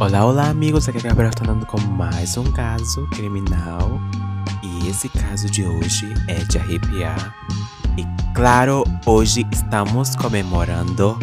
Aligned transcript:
Olá, 0.00 0.24
olá, 0.24 0.48
amigos. 0.48 0.88
Aqui 0.88 0.96
é 0.96 1.02
Gabriel 1.02 1.30
falando 1.36 1.66
com 1.66 1.78
mais 1.78 2.34
um 2.38 2.50
caso 2.52 3.06
criminal. 3.08 4.00
E 4.62 4.88
esse 4.88 5.10
caso 5.10 5.50
de 5.50 5.62
hoje 5.62 6.14
é 6.26 6.36
de 6.36 6.56
arrepiar. 6.56 7.34
E 7.98 8.06
claro, 8.34 8.82
hoje 9.04 9.46
estamos 9.52 10.16
comemorando 10.16 11.18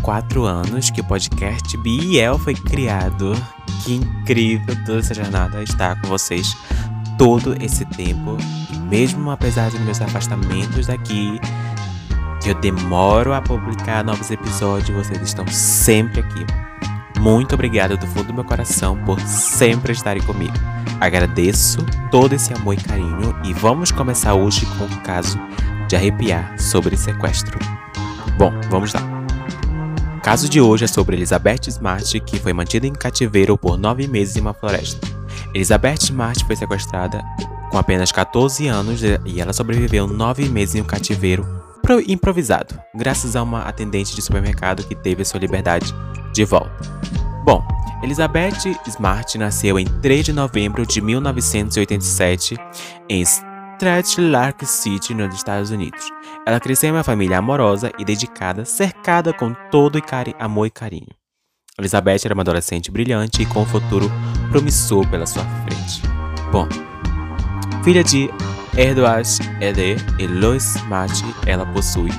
quatro 0.00 0.46
anos 0.46 0.88
que 0.88 1.02
o 1.02 1.04
podcast 1.04 1.76
Biel 1.76 2.38
foi 2.38 2.54
criado. 2.54 3.34
Que 3.84 3.96
incrível 3.96 4.74
toda 4.86 5.00
essa 5.00 5.12
jornada 5.12 5.62
estar 5.62 6.00
com 6.00 6.08
vocês 6.08 6.56
todo 7.18 7.62
esse 7.62 7.84
tempo. 7.84 8.38
E 8.72 8.78
mesmo 8.78 9.30
apesar 9.30 9.70
dos 9.70 9.80
meus 9.80 10.00
afastamentos 10.00 10.86
daqui, 10.86 11.38
que 12.42 12.48
eu 12.48 12.54
demoro 12.54 13.34
a 13.34 13.42
publicar 13.42 14.02
novos 14.02 14.30
episódios, 14.30 14.96
vocês 14.96 15.20
estão 15.20 15.46
sempre 15.48 16.20
aqui. 16.20 16.46
Muito 17.20 17.54
obrigado 17.54 17.96
do 17.96 18.06
fundo 18.06 18.28
do 18.28 18.34
meu 18.34 18.44
coração 18.44 18.96
por 19.04 19.20
sempre 19.20 19.92
estarem 19.92 20.22
comigo. 20.22 20.54
Agradeço 21.00 21.78
todo 22.12 22.32
esse 22.32 22.52
amor 22.54 22.74
e 22.74 22.76
carinho 22.76 23.36
e 23.44 23.52
vamos 23.52 23.90
começar 23.90 24.34
hoje 24.34 24.64
com 24.66 24.84
um 24.84 25.02
caso 25.02 25.38
de 25.88 25.96
arrepiar 25.96 26.58
sobre 26.60 26.96
sequestro. 26.96 27.58
Bom, 28.36 28.52
vamos 28.70 28.92
lá. 28.92 29.02
O 30.16 30.20
caso 30.20 30.48
de 30.48 30.60
hoje 30.60 30.84
é 30.84 30.88
sobre 30.88 31.16
Elizabeth 31.16 31.68
Smart, 31.68 32.20
que 32.20 32.38
foi 32.38 32.52
mantida 32.52 32.86
em 32.86 32.92
cativeiro 32.92 33.58
por 33.58 33.76
nove 33.76 34.06
meses 34.06 34.36
em 34.36 34.40
uma 34.40 34.54
floresta. 34.54 35.06
Elizabeth 35.52 36.04
Smart 36.04 36.44
foi 36.44 36.54
sequestrada 36.54 37.24
com 37.70 37.78
apenas 37.78 38.12
14 38.12 38.68
anos 38.68 39.02
e 39.24 39.40
ela 39.40 39.52
sobreviveu 39.52 40.06
nove 40.06 40.48
meses 40.48 40.76
em 40.76 40.82
um 40.82 40.84
cativeiro 40.84 41.46
improvisado, 42.06 42.78
graças 42.94 43.34
a 43.34 43.42
uma 43.42 43.62
atendente 43.62 44.14
de 44.14 44.20
supermercado 44.20 44.84
que 44.84 44.94
teve 44.94 45.22
a 45.22 45.24
sua 45.24 45.40
liberdade 45.40 45.94
de 46.38 46.44
volta. 46.44 46.70
Bom, 47.44 47.66
Elizabeth 48.00 48.78
Smart 48.86 49.36
nasceu 49.36 49.76
em 49.76 49.84
3 49.84 50.26
de 50.26 50.32
novembro 50.32 50.86
de 50.86 51.00
1987 51.00 52.56
em 53.08 53.24
Lark 54.18 54.64
City, 54.64 55.14
nos 55.14 55.34
Estados 55.34 55.70
Unidos. 55.70 56.08
Ela 56.46 56.60
cresceu 56.60 56.90
em 56.90 56.92
uma 56.92 57.02
família 57.02 57.38
amorosa 57.38 57.90
e 57.98 58.04
dedicada, 58.04 58.64
cercada 58.64 59.32
com 59.32 59.52
todo 59.68 59.98
amor 60.38 60.66
e 60.66 60.70
carinho. 60.70 61.08
Elizabeth 61.76 62.20
era 62.24 62.34
uma 62.34 62.42
adolescente 62.42 62.88
brilhante 62.88 63.42
e 63.42 63.46
com 63.46 63.62
um 63.62 63.66
futuro 63.66 64.08
promissor 64.48 65.08
pela 65.08 65.26
sua 65.26 65.44
frente. 65.64 66.02
Bom, 66.52 66.68
filha 67.82 68.04
de 68.04 68.30
Edward 68.76 69.28
Ede 69.60 69.96
e 70.20 70.26
Lois 70.28 70.76
Smart, 70.76 71.24
ela 71.46 71.66
possui 71.66 72.10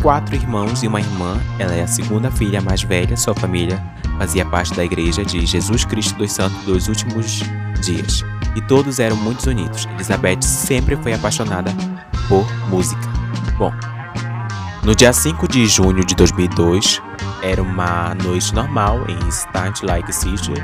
quatro 0.00 0.34
irmãos 0.34 0.82
e 0.82 0.88
uma 0.88 1.00
irmã. 1.00 1.38
Ela 1.58 1.74
é 1.74 1.82
a 1.82 1.86
segunda 1.86 2.30
filha 2.30 2.60
mais 2.60 2.82
velha. 2.82 3.16
Sua 3.16 3.34
família 3.34 3.82
fazia 4.18 4.44
parte 4.44 4.74
da 4.74 4.84
Igreja 4.84 5.24
de 5.24 5.44
Jesus 5.46 5.84
Cristo 5.84 6.16
dos 6.16 6.32
Santos 6.32 6.62
dos 6.64 6.88
Últimos 6.88 7.42
Dias. 7.82 8.24
E 8.56 8.60
todos 8.60 8.98
eram 8.98 9.16
muito 9.16 9.48
unidos. 9.48 9.86
Elizabeth 9.94 10.42
sempre 10.42 10.96
foi 10.96 11.12
apaixonada 11.12 11.72
por 12.28 12.46
música. 12.68 13.00
Bom, 13.56 13.72
no 14.82 14.94
dia 14.94 15.12
5 15.12 15.46
de 15.46 15.66
junho 15.66 16.04
de 16.04 16.14
2002, 16.14 17.00
era 17.42 17.62
uma 17.62 18.14
noite 18.14 18.54
normal 18.54 19.04
em 19.08 19.30
Stunt 19.30 19.82
Lake 19.82 20.12
City. 20.12 20.54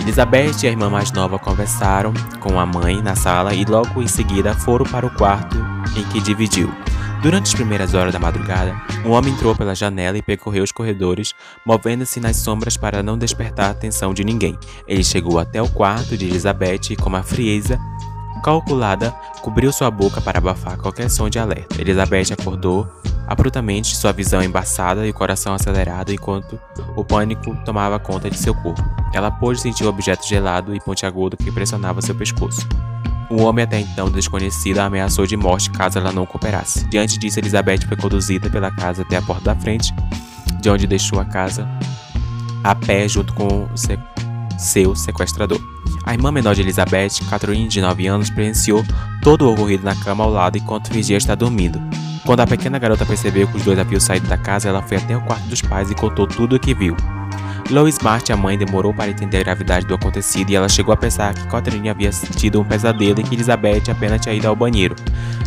Elizabeth 0.00 0.62
e 0.62 0.66
a 0.66 0.70
irmã 0.70 0.88
mais 0.88 1.10
nova 1.12 1.38
conversaram 1.38 2.12
com 2.40 2.60
a 2.60 2.66
mãe 2.66 3.02
na 3.02 3.14
sala 3.14 3.54
e 3.54 3.64
logo 3.64 4.02
em 4.02 4.06
seguida 4.06 4.54
foram 4.54 4.86
para 4.86 5.06
o 5.06 5.10
quarto 5.10 5.56
em 5.96 6.02
que 6.04 6.20
dividiu. 6.20 6.72
Durante 7.26 7.48
as 7.48 7.54
primeiras 7.54 7.92
horas 7.92 8.12
da 8.12 8.20
madrugada, 8.20 8.80
um 9.04 9.10
homem 9.10 9.34
entrou 9.34 9.52
pela 9.52 9.74
janela 9.74 10.16
e 10.16 10.22
percorreu 10.22 10.62
os 10.62 10.70
corredores, 10.70 11.34
movendo-se 11.66 12.20
nas 12.20 12.36
sombras 12.36 12.76
para 12.76 13.02
não 13.02 13.18
despertar 13.18 13.66
a 13.66 13.70
atenção 13.70 14.14
de 14.14 14.22
ninguém. 14.22 14.56
Ele 14.86 15.02
chegou 15.02 15.40
até 15.40 15.60
o 15.60 15.68
quarto 15.68 16.16
de 16.16 16.24
Elizabeth 16.24 16.90
e, 16.90 16.94
com 16.94 17.08
uma 17.08 17.24
frieza 17.24 17.80
calculada, 18.44 19.10
cobriu 19.42 19.72
sua 19.72 19.90
boca 19.90 20.20
para 20.20 20.38
abafar 20.38 20.78
qualquer 20.78 21.10
som 21.10 21.28
de 21.28 21.36
alerta. 21.36 21.80
Elizabeth 21.80 22.32
acordou 22.32 22.86
abruptamente, 23.26 23.96
sua 23.96 24.12
visão 24.12 24.40
embaçada 24.40 25.04
e 25.04 25.10
o 25.10 25.14
coração 25.14 25.52
acelerado 25.52 26.12
enquanto 26.12 26.60
o 26.94 27.04
pânico 27.04 27.56
tomava 27.64 27.98
conta 27.98 28.30
de 28.30 28.38
seu 28.38 28.54
corpo. 28.54 28.84
Ela 29.12 29.32
pôde 29.32 29.60
sentir 29.60 29.82
o 29.82 29.88
objeto 29.88 30.24
gelado 30.28 30.76
e 30.76 30.78
pontiagudo 30.78 31.36
que 31.36 31.50
pressionava 31.50 32.00
seu 32.00 32.14
pescoço. 32.14 32.68
O 33.28 33.42
homem 33.42 33.64
até 33.64 33.80
então 33.80 34.10
desconhecido 34.10 34.78
a 34.78 34.84
ameaçou 34.84 35.26
de 35.26 35.36
morte 35.36 35.70
caso 35.70 35.98
ela 35.98 36.12
não 36.12 36.24
cooperasse. 36.24 36.86
Diante 36.86 37.18
disso, 37.18 37.40
Elizabeth 37.40 37.86
foi 37.86 37.96
conduzida 37.96 38.48
pela 38.48 38.70
casa 38.70 39.02
até 39.02 39.16
a 39.16 39.22
porta 39.22 39.44
da 39.44 39.56
frente, 39.56 39.92
de 40.60 40.70
onde 40.70 40.86
deixou 40.86 41.18
a 41.18 41.24
casa 41.24 41.68
a 42.62 42.74
pé 42.74 43.08
junto 43.08 43.32
com 43.34 43.68
se 43.74 43.98
seu 44.58 44.96
sequestrador. 44.96 45.60
A 46.04 46.14
irmã 46.14 46.32
menor 46.32 46.54
de 46.54 46.62
Elizabeth, 46.62 47.20
Catherine, 47.28 47.68
de 47.68 47.80
9 47.80 48.06
anos, 48.06 48.30
presenciou 48.30 48.84
todo 49.22 49.42
o 49.42 49.52
ocorrido 49.52 49.84
na 49.84 49.94
cama 49.94 50.24
ao 50.24 50.30
lado 50.30 50.56
enquanto 50.56 50.92
fingia 50.92 51.16
estar 51.16 51.34
dormindo. 51.34 51.80
Quando 52.24 52.40
a 52.40 52.46
pequena 52.46 52.78
garota 52.78 53.04
percebeu 53.04 53.46
que 53.46 53.56
os 53.56 53.64
dois 53.64 53.78
haviam 53.78 54.00
saído 54.00 54.26
da 54.28 54.36
casa, 54.36 54.68
ela 54.68 54.82
foi 54.82 54.96
até 54.96 55.16
o 55.16 55.20
quarto 55.20 55.46
dos 55.46 55.62
pais 55.62 55.90
e 55.90 55.94
contou 55.94 56.26
tudo 56.26 56.56
o 56.56 56.60
que 56.60 56.74
viu. 56.74 56.96
Lois 57.70 57.96
Smart, 57.96 58.32
a 58.32 58.36
mãe, 58.36 58.56
demorou 58.56 58.94
para 58.94 59.10
entender 59.10 59.38
a 59.38 59.44
gravidade 59.44 59.86
do 59.86 59.94
acontecido 59.94 60.50
e 60.50 60.56
ela 60.56 60.68
chegou 60.68 60.94
a 60.94 60.96
pensar 60.96 61.34
que 61.34 61.46
Catherine 61.48 61.88
havia 61.88 62.10
tido 62.10 62.60
um 62.60 62.64
pesadelo 62.64 63.20
e 63.20 63.22
que 63.24 63.34
Elizabeth 63.34 63.90
apenas 63.90 64.20
tinha 64.20 64.34
ido 64.34 64.46
ao 64.46 64.54
banheiro. 64.54 64.94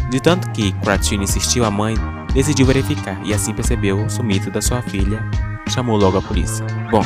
De 0.10 0.20
tanto 0.20 0.50
que 0.52 0.72
Catherine 0.84 1.24
insistiu, 1.24 1.64
a 1.64 1.72
mãe 1.72 1.96
decidiu 2.34 2.66
verificar 2.66 3.20
e 3.26 3.34
assim 3.34 3.54
percebeu 3.54 4.04
o 4.04 4.10
sumiço 4.10 4.52
da 4.52 4.62
sua 4.62 4.82
filha. 4.82 5.24
Chamou 5.70 5.98
logo 5.98 6.18
a 6.18 6.22
polícia. 6.22 6.66
Bom, 6.92 7.04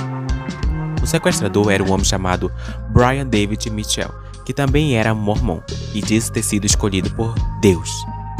o 1.01 1.05
sequestrador 1.05 1.71
era 1.71 1.83
um 1.83 1.91
homem 1.91 2.05
chamado 2.05 2.51
Brian 2.89 3.27
David 3.27 3.69
Mitchell, 3.69 4.11
que 4.45 4.53
também 4.53 4.95
era 4.95 5.13
mormon 5.13 5.59
e 5.93 6.01
disse 6.01 6.31
ter 6.31 6.43
sido 6.43 6.65
escolhido 6.65 7.09
por 7.11 7.35
Deus 7.61 7.89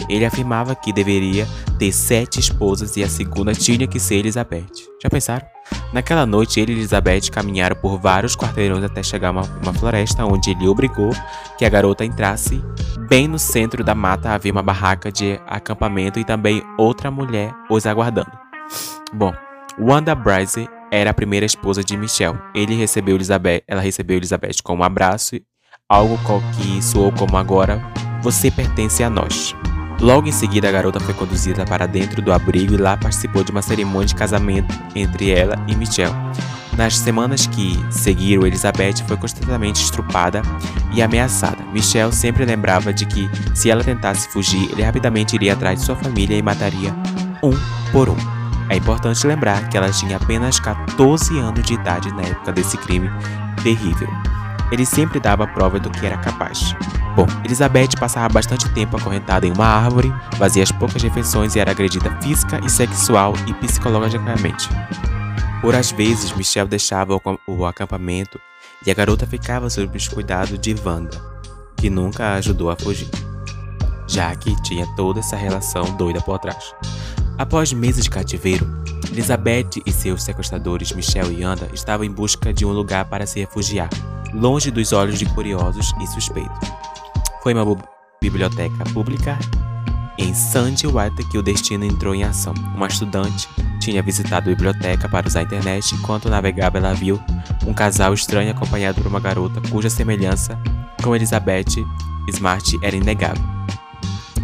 ele 0.09 0.25
afirmava 0.25 0.75
que 0.75 0.91
deveria 0.91 1.47
ter 1.77 1.91
sete 1.91 2.39
esposas 2.39 2.97
e 2.97 3.03
a 3.03 3.09
segunda 3.09 3.53
tinha 3.53 3.87
que 3.87 3.99
ser 3.99 4.15
Elizabeth. 4.15 4.65
Já 5.01 5.09
pensaram? 5.09 5.52
Naquela 5.91 6.25
noite, 6.25 6.59
ele 6.59 6.73
e 6.73 6.75
Elizabeth 6.75 7.29
caminharam 7.31 7.75
por 7.75 7.99
vários 7.99 8.35
quarteirões 8.35 8.83
até 8.83 9.03
chegar 9.03 9.29
a 9.29 9.31
uma, 9.31 9.41
uma 9.61 9.73
floresta, 9.73 10.25
onde 10.25 10.51
ele 10.51 10.67
obrigou 10.67 11.11
que 11.57 11.65
a 11.65 11.69
garota 11.69 12.03
entrasse. 12.03 12.63
Bem 13.07 13.27
no 13.27 13.37
centro 13.37 13.83
da 13.83 13.93
mata 13.93 14.31
havia 14.31 14.51
uma 14.51 14.63
barraca 14.63 15.11
de 15.11 15.39
acampamento 15.45 16.19
e 16.19 16.23
também 16.23 16.63
outra 16.77 17.11
mulher 17.11 17.53
os 17.69 17.85
aguardando. 17.85 18.31
Bom, 19.13 19.33
Wanda 19.79 20.15
Bryce 20.15 20.67
era 20.91 21.11
a 21.11 21.13
primeira 21.13 21.45
esposa 21.45 21.83
de 21.83 21.95
Michelle. 21.97 22.39
Ele 22.55 22.75
recebeu 22.75 23.15
Elizabeth, 23.15 23.63
ela 23.67 23.81
recebeu 23.81 24.17
Elizabeth 24.17 24.61
com 24.63 24.75
um 24.75 24.83
abraço, 24.83 25.39
algo 25.87 26.17
que 26.55 26.81
soou 26.81 27.11
como 27.11 27.37
agora: 27.37 27.81
você 28.21 28.49
pertence 28.49 29.03
a 29.03 29.09
nós. 29.09 29.55
Logo 30.03 30.27
em 30.27 30.33
seguida, 30.33 30.67
a 30.67 30.71
garota 30.71 30.99
foi 30.99 31.13
conduzida 31.13 31.63
para 31.63 31.87
dentro 31.87 32.21
do 32.21 32.33
abrigo 32.33 32.73
e 32.73 32.77
lá 32.77 32.97
participou 32.97 33.41
de 33.41 33.51
uma 33.51 33.61
cerimônia 33.61 34.07
de 34.07 34.15
casamento 34.15 34.77
entre 34.93 35.31
ela 35.31 35.55
e 35.65 35.73
Michelle. 35.77 36.13
Nas 36.75 36.97
semanas 36.97 37.47
que 37.47 37.79
seguiram, 37.89 38.45
Elizabeth 38.45 38.95
foi 39.07 39.15
constantemente 39.15 39.81
estrupada 39.81 40.41
e 40.91 41.01
ameaçada. 41.01 41.63
Michelle 41.71 42.11
sempre 42.11 42.43
lembrava 42.43 42.91
de 42.91 43.05
que, 43.05 43.29
se 43.55 43.69
ela 43.69 43.81
tentasse 43.81 44.27
fugir, 44.27 44.69
ele 44.73 44.83
rapidamente 44.83 45.35
iria 45.35 45.53
atrás 45.53 45.79
de 45.79 45.85
sua 45.85 45.95
família 45.95 46.37
e 46.37 46.41
mataria 46.41 46.93
um 47.41 47.53
por 47.93 48.09
um. 48.09 48.17
É 48.67 48.75
importante 48.75 49.25
lembrar 49.25 49.69
que 49.69 49.77
ela 49.77 49.89
tinha 49.89 50.17
apenas 50.17 50.59
14 50.59 51.39
anos 51.39 51.63
de 51.63 51.75
idade 51.75 52.13
na 52.13 52.23
época 52.23 52.51
desse 52.51 52.75
crime 52.75 53.09
terrível. 53.63 54.09
Ele 54.69 54.85
sempre 54.85 55.21
dava 55.21 55.47
prova 55.47 55.79
do 55.79 55.89
que 55.89 56.05
era 56.05 56.17
capaz. 56.17 56.75
Bom, 57.15 57.27
Elizabeth 57.45 57.89
passava 57.99 58.27
bastante 58.33 58.67
tempo 58.73 58.97
acorrentada 58.97 59.45
em 59.45 59.51
uma 59.51 59.67
árvore, 59.67 60.11
fazia 60.37 60.63
as 60.63 60.71
poucas 60.71 61.03
refeições 61.03 61.55
e 61.55 61.59
era 61.59 61.69
agredida 61.69 62.09
física 62.21 62.59
e 62.65 62.69
sexual 62.69 63.33
e 63.47 63.53
psicologicamente. 63.53 64.67
Por 65.61 65.75
às 65.75 65.91
vezes, 65.91 66.31
Michelle 66.33 66.67
deixava 66.67 67.15
o 67.47 67.65
acampamento 67.65 68.39
e 68.85 68.89
a 68.89 68.93
garota 68.95 69.27
ficava 69.27 69.69
sob 69.69 69.95
os 69.95 70.07
cuidados 70.07 70.57
de 70.57 70.75
Wanda, 70.83 71.21
que 71.77 71.89
nunca 71.89 72.25
a 72.25 72.33
ajudou 72.35 72.71
a 72.71 72.75
fugir, 72.75 73.09
já 74.07 74.35
que 74.35 74.59
tinha 74.63 74.87
toda 74.95 75.19
essa 75.19 75.35
relação 75.35 75.95
doida 75.95 76.19
por 76.19 76.39
trás. 76.39 76.73
Após 77.37 77.71
meses 77.71 78.05
de 78.05 78.09
cativeiro, 78.09 78.67
Elizabeth 79.11 79.81
e 79.85 79.91
seus 79.91 80.23
sequestradores 80.23 80.91
Michelle 80.91 81.35
e 81.39 81.43
Anda 81.43 81.69
estavam 81.73 82.05
em 82.05 82.11
busca 82.11 82.51
de 82.51 82.65
um 82.65 82.71
lugar 82.71 83.05
para 83.05 83.27
se 83.27 83.39
refugiar, 83.39 83.89
longe 84.33 84.71
dos 84.71 84.91
olhos 84.91 85.19
de 85.19 85.25
curiosos 85.27 85.93
e 86.01 86.07
suspeitos. 86.07 86.92
Foi 87.43 87.53
uma 87.53 87.77
biblioteca 88.21 88.85
pública 88.93 89.37
em 90.17 90.33
Sandy 90.33 90.87
White 90.87 91.25
que 91.29 91.37
o 91.37 91.43
destino 91.43 91.83
entrou 91.83 92.15
em 92.15 92.23
ação. 92.23 92.53
Uma 92.73 92.87
estudante 92.87 93.49
tinha 93.81 94.01
visitado 94.01 94.49
a 94.49 94.53
biblioteca 94.55 95.09
para 95.09 95.27
usar 95.27 95.41
a 95.41 95.43
internet 95.43 95.93
enquanto 95.93 96.29
navegava 96.29 96.77
ela 96.77 96.93
viu 96.93 97.21
um 97.67 97.73
casal 97.73 98.13
estranho 98.13 98.49
acompanhado 98.49 99.01
por 99.01 99.09
uma 99.09 99.19
garota 99.19 99.59
cuja 99.69 99.89
semelhança 99.89 100.57
com 101.03 101.13
Elizabeth 101.13 101.85
Smart 102.29 102.79
era 102.81 102.95
inegável. 102.95 103.43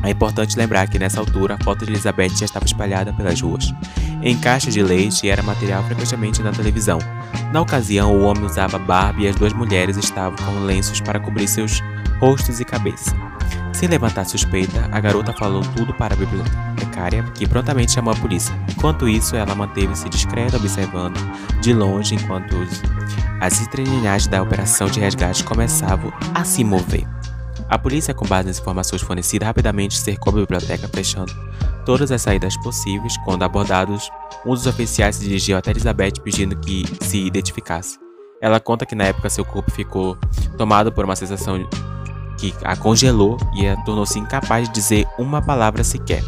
É 0.03 0.09
importante 0.09 0.57
lembrar 0.57 0.89
que 0.89 0.99
nessa 0.99 1.21
altura 1.21 1.55
a 1.55 1.63
foto 1.63 1.85
de 1.85 1.93
Elizabeth 1.93 2.35
já 2.35 2.43
estava 2.43 2.65
espalhada 2.65 3.13
pelas 3.13 3.39
ruas. 3.39 3.73
em 4.21 4.37
caixa 4.37 4.69
de 4.69 4.83
leite 4.83 5.25
e 5.25 5.29
era 5.29 5.41
material 5.41 5.81
frequentemente 5.85 6.43
na 6.43 6.51
televisão. 6.51 6.99
Na 7.53 7.61
ocasião, 7.61 8.13
o 8.13 8.23
homem 8.23 8.43
usava 8.43 8.77
barba 8.77 9.21
e 9.21 9.27
as 9.29 9.35
duas 9.37 9.53
mulheres 9.53 9.95
estavam 9.95 10.35
com 10.45 10.65
lenços 10.65 10.99
para 10.99 11.21
cobrir 11.21 11.47
seus 11.47 11.81
rostos 12.19 12.59
e 12.59 12.65
cabeça. 12.65 13.15
Sem 13.73 13.87
levantar 13.87 14.25
suspeita, 14.25 14.89
a 14.91 14.99
garota 14.99 15.31
falou 15.33 15.61
tudo 15.75 15.93
para 15.93 16.13
a 16.13 16.17
bibliotecária, 16.17 17.23
que 17.33 17.47
prontamente 17.47 17.93
chamou 17.93 18.13
a 18.13 18.17
polícia. 18.17 18.53
Enquanto 18.69 19.07
isso, 19.07 19.35
ela 19.35 19.55
manteve-se 19.55 20.09
discreta, 20.09 20.57
observando 20.57 21.17
de 21.61 21.73
longe 21.73 22.15
enquanto 22.15 22.57
os, 22.57 22.81
as 23.39 23.61
estrelinhagens 23.61 24.27
da 24.27 24.41
operação 24.41 24.87
de 24.87 24.99
resgate 24.99 25.43
começavam 25.43 26.11
a 26.35 26.43
se 26.43 26.63
mover. 26.63 27.07
A 27.69 27.77
polícia, 27.77 28.13
com 28.13 28.25
base 28.25 28.47
nas 28.47 28.59
informações 28.59 29.01
fornecidas, 29.01 29.45
rapidamente 29.45 29.97
cercou 29.97 30.33
a 30.33 30.37
biblioteca, 30.37 30.89
fechando 30.91 31.31
todas 31.85 32.11
as 32.11 32.21
saídas 32.21 32.57
possíveis. 32.57 33.15
Quando 33.23 33.43
abordados, 33.43 34.09
um 34.45 34.53
dos 34.53 34.65
oficiais 34.65 35.15
se 35.15 35.23
dirigiu 35.23 35.55
até 35.55 35.71
Elizabeth 35.71 36.13
pedindo 36.23 36.57
que 36.57 36.83
se 37.01 37.19
identificasse. 37.19 37.97
Ela 38.41 38.59
conta 38.59 38.85
que 38.85 38.95
na 38.95 39.05
época 39.05 39.29
seu 39.29 39.45
corpo 39.45 39.71
ficou 39.71 40.17
tomado 40.57 40.91
por 40.91 41.05
uma 41.05 41.15
sensação 41.15 41.67
que 42.39 42.53
a 42.63 42.75
congelou 42.75 43.37
e 43.53 43.67
a 43.67 43.75
tornou-se 43.83 44.17
incapaz 44.17 44.67
de 44.67 44.73
dizer 44.73 45.05
uma 45.17 45.41
palavra 45.41 45.83
sequer. 45.83 46.23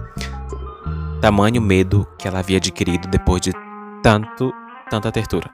Tamanho 1.22 1.62
medo 1.62 2.08
que 2.18 2.28
ela 2.28 2.40
havia 2.40 2.58
adquirido 2.58 3.08
depois 3.08 3.42
de 3.42 3.54
tanto, 4.04 4.52
tanta 4.90 5.12
tortura. 5.12 5.50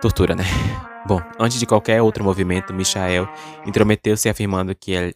Tortura, 0.00 0.34
né? 0.34 0.44
Bom, 1.06 1.20
antes 1.38 1.58
de 1.58 1.66
qualquer 1.66 2.02
outro 2.02 2.22
movimento, 2.22 2.72
Michael 2.72 3.28
intrometeu-se 3.66 4.28
afirmando 4.28 4.74
que 4.74 5.14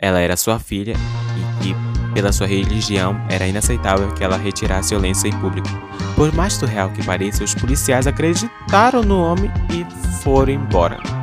ela 0.00 0.20
era 0.20 0.36
sua 0.36 0.58
filha 0.58 0.94
e 1.36 1.62
que, 1.62 1.74
pela 2.12 2.32
sua 2.32 2.46
religião, 2.46 3.16
era 3.30 3.46
inaceitável 3.46 4.12
que 4.14 4.24
ela 4.24 4.36
retirasse 4.36 4.96
lenço 4.96 5.26
em 5.26 5.32
público. 5.38 5.68
Por 6.16 6.32
mais 6.34 6.54
surreal 6.54 6.90
que 6.90 7.04
pareça, 7.04 7.44
os 7.44 7.54
policiais 7.54 8.06
acreditaram 8.06 9.02
no 9.02 9.20
homem 9.20 9.50
e 9.70 10.22
foram 10.22 10.52
embora. 10.52 11.17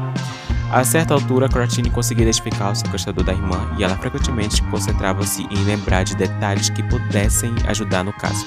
A 0.72 0.84
certa 0.84 1.14
altura, 1.14 1.48
Cortini 1.48 1.90
conseguiu 1.90 2.24
identificar 2.24 2.72
o 2.72 2.76
sequestrador 2.76 3.24
da 3.24 3.34
irmã 3.34 3.70
e 3.78 3.84
ela 3.84 3.96
frequentemente 3.96 4.62
concentrava-se 4.64 5.44
em 5.44 5.64
lembrar 5.64 6.04
de 6.04 6.16
detalhes 6.16 6.70
que 6.70 6.84
pudessem 6.84 7.54
ajudar 7.68 8.04
no 8.04 8.12
caso. 8.12 8.46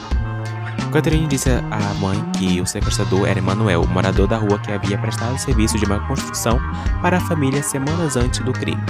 Catherine 0.93 1.27
disse 1.27 1.51
à 1.51 1.95
mãe 2.01 2.19
que 2.33 2.61
o 2.61 2.67
sequestrador 2.67 3.29
era 3.29 3.39
Emanuel, 3.39 3.87
morador 3.87 4.27
da 4.27 4.39
rua 4.39 4.59
que 4.59 4.73
havia 4.73 4.99
prestado 4.99 5.39
serviço 5.39 5.79
de 5.79 5.85
uma 5.85 6.01
construção 6.07 6.59
para 7.03 7.19
a 7.19 7.21
família 7.21 7.63
semanas 7.63 8.17
antes 8.17 8.41
do 8.41 8.53
crime. 8.53 8.83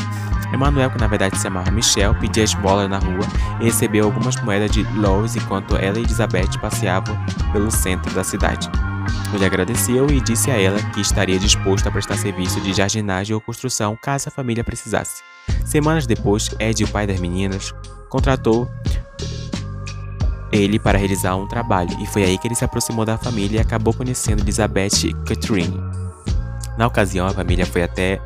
Emanuel, 0.53 0.91
que 0.91 0.99
na 0.99 1.07
verdade 1.07 1.37
se 1.37 1.43
chamava 1.43 1.71
Michel, 1.71 2.15
pedia 2.15 2.45
esmola 2.45 2.89
na 2.89 2.99
rua 2.99 3.27
e 3.61 3.65
recebeu 3.65 4.07
algumas 4.07 4.37
moedas 4.43 4.71
de 4.71 4.83
Lois 4.95 5.37
enquanto 5.37 5.77
ela 5.77 5.99
e 5.99 6.03
Elizabeth 6.03 6.59
passeavam 6.61 7.19
pelo 7.53 7.71
centro 7.71 8.15
da 8.15 8.25
cidade. 8.25 8.71
Ele 9.33 9.45
agradeceu 9.45 10.11
e 10.11 10.21
disse 10.21 10.51
a 10.51 10.61
ela 10.61 10.83
que 10.93 11.01
estaria 11.01 11.39
disposto 11.39 11.87
a 11.87 11.91
prestar 11.91 12.17
serviço 12.17 12.61
de 12.61 12.73
jardinagem 12.73 13.35
ou 13.35 13.41
construção 13.41 13.97
caso 14.01 14.29
a 14.29 14.33
família 14.33 14.65
precisasse. 14.65 15.23
Semanas 15.65 16.07
depois, 16.07 16.51
Ed, 16.59 16.83
o 16.83 16.89
pai 16.89 17.07
das 17.07 17.21
meninas, 17.21 17.75
contratou 18.09 18.69
ele 20.51 20.79
para 20.79 20.99
realizar 20.99 21.37
um 21.37 21.47
trabalho, 21.47 21.95
e 22.01 22.07
foi 22.07 22.25
aí 22.25 22.39
que 22.39 22.49
ele 22.49 22.55
se 22.55 22.65
aproximou 22.65 23.05
da 23.05 23.19
família 23.19 23.59
e 23.59 23.61
acabou 23.61 23.93
conhecendo 23.93 24.43
Elizabeth 24.43 25.13
Catherine. 25.27 25.79
Na 26.77 26.87
ocasião, 26.87 27.27
a 27.27 27.31
família 27.31 27.67
foi 27.67 27.83
até 27.83 28.21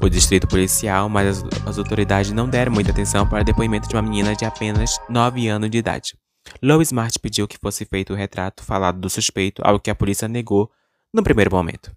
o 0.00 0.08
distrito 0.08 0.46
policial, 0.46 1.08
mas 1.08 1.28
as, 1.28 1.44
as 1.66 1.78
autoridades 1.78 2.32
não 2.32 2.48
deram 2.48 2.72
muita 2.72 2.90
atenção 2.90 3.26
para 3.26 3.42
o 3.42 3.44
depoimento 3.44 3.88
de 3.88 3.94
uma 3.94 4.02
menina 4.02 4.34
de 4.34 4.44
apenas 4.44 4.98
9 5.08 5.48
anos 5.48 5.70
de 5.70 5.78
idade. 5.78 6.17
Lois 6.62 6.88
Smart 6.88 7.18
pediu 7.18 7.46
que 7.46 7.58
fosse 7.58 7.84
feito 7.84 8.12
o 8.12 8.16
retrato 8.16 8.62
falado 8.62 8.98
do 8.98 9.10
suspeito, 9.10 9.62
algo 9.64 9.80
que 9.80 9.90
a 9.90 9.94
polícia 9.94 10.28
negou 10.28 10.70
no 11.12 11.22
primeiro 11.22 11.50
momento. 11.50 11.90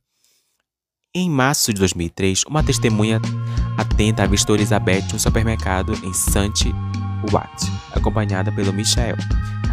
Em 1.13 1.29
março 1.29 1.73
de 1.73 1.79
2003, 1.79 2.45
uma 2.45 2.63
testemunha 2.63 3.19
atenta 3.77 4.23
avistou 4.23 4.55
Elizabeth 4.55 5.11
no 5.11 5.19
supermercado 5.19 5.93
em 6.05 6.13
St. 6.13 6.73
Watt, 7.31 7.65
acompanhada 7.93 8.51
pelo 8.51 8.71
Michael. 8.71 9.17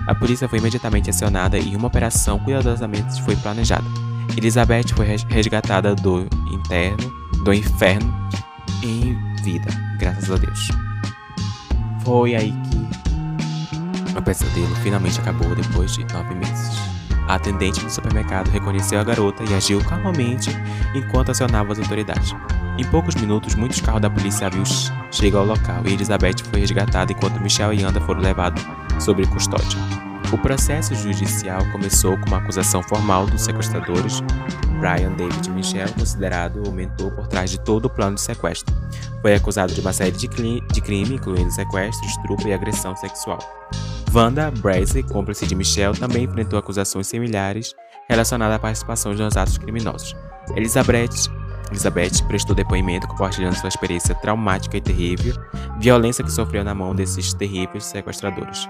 A 0.09 0.15
polícia 0.15 0.49
foi 0.49 0.59
imediatamente 0.59 1.11
acionada 1.11 1.59
e 1.59 1.77
uma 1.77 1.87
operação 1.87 2.39
cuidadosamente 2.41 3.23
foi 3.23 3.37
planejada. 3.37 3.85
Elizabeth 4.37 4.89
foi 4.97 5.07
resgatada 5.29 5.95
do 5.95 6.27
interno, 6.51 7.13
do 7.45 7.53
inferno 7.53 8.13
em 8.83 9.17
vida, 9.43 9.69
graças 9.99 10.31
a 10.31 10.37
Deus. 10.37 10.69
Foi 12.05 12.35
aí 12.35 12.53
que 12.53 12.68
o 14.19 14.23
pesadelo 14.23 14.75
finalmente 14.77 15.21
acabou 15.21 15.55
depois 15.55 15.93
de 15.93 16.05
nove 16.13 16.35
meses. 16.35 16.77
A 17.27 17.35
atendente 17.35 17.85
do 17.85 17.91
supermercado 17.91 18.49
reconheceu 18.49 18.99
a 18.99 19.05
garota 19.05 19.45
e 19.45 19.55
agiu 19.55 19.85
calmamente 19.85 20.51
enquanto 20.95 21.31
acionava 21.31 21.73
as 21.73 21.79
autoridades. 21.79 22.35
Em 22.79 22.85
poucos 22.85 23.15
minutos, 23.17 23.55
muitos 23.55 23.81
carros 23.81 24.01
da 24.01 24.09
polícia 24.09 24.51
civil 24.51 24.65
chegam 25.11 25.41
ao 25.41 25.47
local 25.47 25.83
e 25.85 25.93
Elizabeth 25.93 26.45
foi 26.51 26.61
resgatada 26.61 27.13
enquanto 27.13 27.41
Michelle 27.41 27.79
e 27.79 27.85
Anda 27.85 28.01
foram 28.01 28.21
levados 28.21 28.63
sob 28.99 29.27
custódia. 29.27 29.79
O 30.33 30.39
processo 30.39 30.95
judicial 30.95 31.65
começou 31.73 32.17
com 32.19 32.27
uma 32.27 32.37
acusação 32.39 32.83
formal 32.83 33.27
dos 33.27 33.43
sequestradores 33.43 34.23
Brian 34.79 35.13
David 35.13 35.51
Michel, 35.51 35.89
considerado 35.99 36.63
o 36.69 36.73
mentor 36.73 37.11
por 37.13 37.27
trás 37.27 37.51
de 37.51 37.59
todo 37.59 37.87
o 37.87 37.91
plano 37.91 38.15
de 38.15 38.21
sequestro. 38.21 38.75
Foi 39.21 39.35
acusado 39.35 39.73
de 39.73 39.81
uma 39.81 39.93
série 39.93 40.13
de, 40.13 40.29
de 40.29 40.81
crimes, 40.81 41.11
incluindo 41.11 41.51
sequestro, 41.51 42.07
estupro 42.07 42.49
e 42.49 42.53
agressão 42.53 42.95
sexual. 42.95 43.39
Wanda 44.13 44.51
Brasley, 44.51 45.03
cúmplice 45.03 45.47
de 45.47 45.55
Michelle, 45.55 45.97
também 45.97 46.25
enfrentou 46.25 46.59
acusações 46.59 47.07
similares 47.07 47.75
relacionadas 48.09 48.57
à 48.57 48.59
participação 48.59 49.13
nos 49.13 49.37
atos 49.37 49.59
criminosos. 49.59 50.17
Elizabeth, 50.57 51.29
Elizabeth 51.71 52.25
prestou 52.27 52.57
depoimento 52.57 53.07
compartilhando 53.07 53.55
sua 53.55 53.69
experiência 53.69 54.15
traumática 54.15 54.77
e 54.77 54.81
terrível, 54.81 55.35
violência 55.79 56.25
que 56.25 56.33
sofreu 56.33 56.65
na 56.65 56.75
mão 56.75 56.95
desses 56.95 57.35
terríveis 57.35 57.85
sequestradores. 57.85 58.67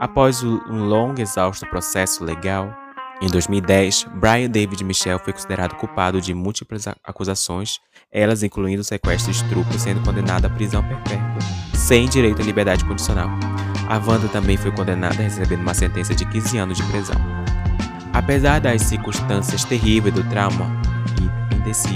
Após 0.00 0.44
um 0.44 0.84
longo 0.84 1.18
e 1.18 1.22
exausto 1.22 1.66
processo 1.66 2.24
legal, 2.24 2.72
em 3.20 3.26
2010, 3.26 4.06
Brian 4.14 4.48
David 4.48 4.84
Michel 4.84 5.18
foi 5.18 5.32
considerado 5.32 5.74
culpado 5.74 6.20
de 6.20 6.32
múltiplas 6.32 6.86
acusações, 7.02 7.80
elas 8.12 8.44
incluindo 8.44 8.84
sequestro 8.84 9.32
e 9.32 9.34
estupro, 9.34 9.76
sendo 9.76 10.00
condenado 10.02 10.44
à 10.44 10.50
prisão 10.50 10.84
perpétua, 10.84 11.38
sem 11.74 12.08
direito 12.08 12.40
à 12.40 12.44
liberdade 12.44 12.84
condicional. 12.84 13.28
A 13.88 13.96
Wanda 13.96 14.28
também 14.28 14.58
foi 14.58 14.70
condenada 14.70 15.14
recebendo 15.14 15.62
uma 15.62 15.72
sentença 15.72 16.14
de 16.14 16.26
15 16.26 16.58
anos 16.58 16.76
de 16.76 16.82
prisão. 16.84 17.16
Apesar 18.12 18.60
das 18.60 18.82
circunstâncias 18.82 19.64
terríveis 19.64 20.14
do 20.14 20.22
trauma 20.24 20.70
e 21.50 21.54
desse 21.60 21.88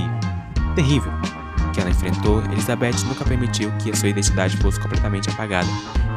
terrível 0.75 1.13
que 1.75 1.81
ela 1.83 1.91
enfrentou, 1.91 2.43
Elizabeth 2.45 3.05
nunca 3.07 3.27
permitiu 3.27 3.71
que 3.73 3.91
a 3.91 3.95
sua 3.95 4.09
identidade 4.09 4.57
fosse 4.57 4.81
completamente 4.81 5.29
apagada. 5.29 5.69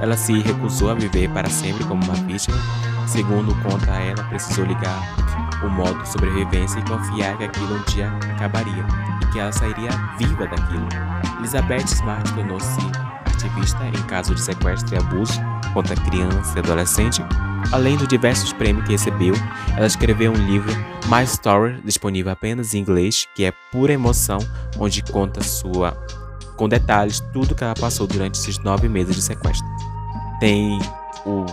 Ela 0.02 0.16
se 0.16 0.40
recusou 0.40 0.92
a 0.92 0.94
viver 0.94 1.30
para 1.32 1.50
sempre 1.50 1.84
como 1.84 2.02
uma 2.06 2.14
vítima. 2.14 2.56
Segundo 3.06 3.54
conta 3.62 3.92
ela, 3.92 4.24
precisou 4.24 4.64
ligar 4.64 5.14
o 5.62 5.70
modo 5.70 6.06
sobrevivência 6.06 6.80
e 6.80 6.84
confiar 6.84 7.38
que 7.38 7.44
aquilo 7.44 7.76
um 7.76 7.84
dia 7.84 8.10
acabaria 8.34 8.86
e 9.22 9.26
que 9.28 9.40
ela 9.40 9.52
sairia 9.52 9.90
viva 10.18 10.48
daquilo. 10.48 10.88
Elizabeth 11.40 11.84
Smart 11.86 12.32
tornou-se 12.34 12.80
ativista 13.36 13.86
em 13.86 14.04
caso 14.08 14.34
de 14.34 14.42
sequestro 14.42 14.96
e 14.96 14.98
abuso 14.98 15.40
contra 15.74 15.96
criança 15.96 16.58
e 16.58 16.60
adolescente. 16.60 17.22
Além 17.72 17.98
dos 17.98 18.08
diversos 18.08 18.54
prêmios 18.54 18.86
que 18.86 18.92
recebeu, 18.92 19.34
ela 19.76 19.88
escreveu 19.88 20.32
um 20.32 20.48
livro, 20.48 20.72
My 21.08 21.24
Story, 21.24 21.82
disponível 21.84 22.32
apenas 22.32 22.74
em 22.74 22.80
inglês, 22.80 23.28
que 23.36 23.44
é 23.44 23.52
pura 23.72 23.94
emoção, 23.94 24.40
onde 24.80 25.04
conta 25.04 25.44
sua 25.44 25.98
com 26.56 26.70
detalhes 26.70 27.20
tudo 27.34 27.54
que 27.54 27.64
ela 27.64 27.74
passou 27.74 28.08
durante 28.08 28.40
esses 28.40 28.58
nove 28.60 28.88
meses 28.88 29.16
de 29.16 29.22
sequestro. 29.22 29.68
Tem 30.40 30.80
o 31.26 31.46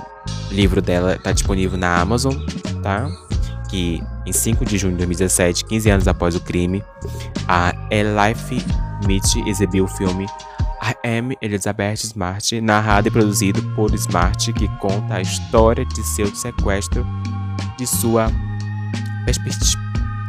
livro 0.51 0.81
dela 0.81 1.15
está 1.15 1.33
disponível 1.33 1.79
na 1.79 2.01
Amazon, 2.01 2.35
tá? 2.83 3.09
Que 3.69 4.03
em 4.27 4.33
5 4.33 4.65
de 4.65 4.79
junho 4.79 4.93
de 4.93 4.99
2017, 4.99 5.65
15 5.65 5.91
anos 5.91 6.09
após 6.09 6.37
o 6.37 6.41
crime, 6.41 6.85
a 7.49 7.75
Elife 7.91 8.65
Mitch 9.07 9.37
exibiu 9.47 9.85
o 9.85 9.89
filme 9.89 10.27
I 10.83 10.97
Am 11.19 11.33
Elizabeth 11.41 12.03
Smart, 12.03 12.61
narrado 12.61 13.07
e 13.07 13.11
produzido 13.11 13.63
por 13.75 13.95
Smart, 13.95 14.53
que 14.53 14.67
conta 14.79 15.15
a 15.15 15.21
história 15.23 15.85
de 15.85 16.03
seu 16.03 16.27
sequestro, 16.35 17.07
de 17.79 17.87
sua 17.87 18.27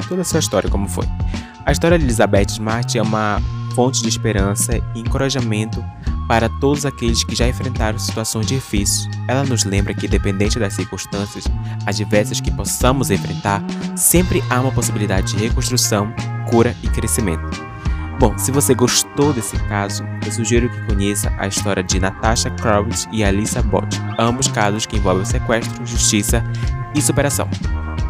toda 0.07 0.21
a 0.21 0.25
sua 0.25 0.39
história 0.39 0.69
como 0.69 0.87
foi. 0.87 1.07
A 1.65 1.71
história 1.71 1.97
de 1.97 2.05
Elizabeth 2.05 2.51
Smart 2.51 2.95
é 2.95 3.01
uma 3.01 3.41
fonte 3.73 4.03
de 4.03 4.09
esperança 4.09 4.77
e 4.93 4.99
encorajamento 4.99 5.83
para 6.27 6.47
todos 6.59 6.85
aqueles 6.85 7.23
que 7.23 7.35
já 7.35 7.47
enfrentaram 7.47 7.97
situações 7.97 8.45
difíceis. 8.45 9.09
Ela 9.27 9.43
nos 9.43 9.63
lembra 9.63 9.93
que, 9.93 10.05
independente 10.05 10.59
das 10.59 10.73
circunstâncias 10.73 11.45
adversas 11.85 12.39
que 12.39 12.51
possamos 12.51 13.09
enfrentar, 13.09 13.63
sempre 13.95 14.43
há 14.49 14.61
uma 14.61 14.71
possibilidade 14.71 15.33
de 15.33 15.47
reconstrução, 15.47 16.13
cura 16.49 16.75
e 16.83 16.87
crescimento. 16.89 17.72
Bom, 18.19 18.37
se 18.37 18.51
você 18.51 18.73
gostou 18.73 19.33
desse 19.33 19.57
caso, 19.67 20.03
eu 20.25 20.31
sugiro 20.31 20.69
que 20.69 20.85
conheça 20.85 21.33
a 21.37 21.47
história 21.47 21.83
de 21.83 21.99
Natasha 21.99 22.49
Crowley 22.51 22.93
e 23.11 23.23
Alissa 23.23 23.61
Bott, 23.61 23.99
ambos 24.17 24.47
casos 24.47 24.85
que 24.85 24.97
envolvem 24.97 25.25
sequestro, 25.25 25.85
justiça 25.85 26.43
e 26.95 27.01
superação. 27.01 27.49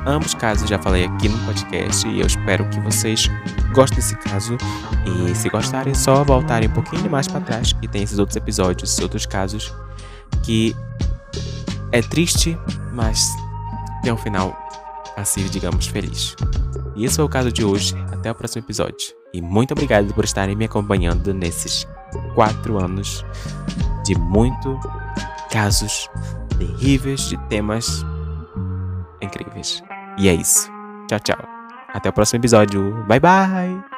Ambos 0.05 0.33
casos 0.33 0.69
já 0.69 0.77
falei 0.77 1.05
aqui 1.05 1.29
no 1.29 1.38
podcast 1.45 2.05
e 2.07 2.19
eu 2.19 2.27
espero 2.27 2.67
que 2.69 2.79
vocês 2.81 3.31
gostem 3.74 3.95
desse 3.95 4.15
caso. 4.17 4.57
E 5.05 5.33
se 5.33 5.50
gostarem, 5.50 5.93
só 5.93 6.24
voltarem 6.24 6.67
um 6.67 6.74
pouquinho 6.74 7.10
mais 7.10 7.27
para 7.27 7.39
trás, 7.39 7.72
que 7.72 7.88
tem 7.88 8.03
esses 8.03 8.19
outros 8.19 8.36
episódios, 8.36 9.00
outros 9.00 9.25
casos 9.25 9.74
que 10.43 10.75
é 11.91 12.01
triste, 12.01 12.57
mas 12.91 13.29
tem 14.03 14.12
um 14.12 14.17
final 14.17 14.57
assim, 15.15 15.45
digamos, 15.48 15.88
feliz. 15.88 16.36
E 16.95 17.05
esse 17.05 17.15
foi 17.15 17.25
o 17.25 17.29
caso 17.29 17.51
de 17.51 17.63
hoje. 17.63 17.95
Até 18.12 18.31
o 18.31 18.36
próximo 18.36 18.63
episódio. 18.65 19.23
E 19.33 19.41
muito 19.41 19.71
obrigado 19.71 20.13
por 20.13 20.23
estarem 20.23 20.55
me 20.55 20.65
acompanhando 20.65 21.33
nesses 21.33 21.87
quatro 22.35 22.77
anos 22.77 23.25
de 24.05 24.15
muito 24.15 24.79
casos 25.51 26.09
terríveis, 26.57 27.29
de 27.29 27.37
temas 27.47 28.05
incríveis. 29.21 29.83
E 30.17 30.29
é 30.29 30.33
isso. 30.33 30.69
Tchau, 31.07 31.19
tchau. 31.19 31.39
Até 31.89 32.09
o 32.09 32.13
próximo 32.13 32.39
episódio. 32.39 33.03
Bye, 33.07 33.19
bye! 33.19 33.92